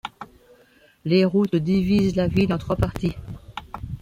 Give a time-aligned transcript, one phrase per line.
[1.05, 3.13] Les routes divisent la ville en trois parties.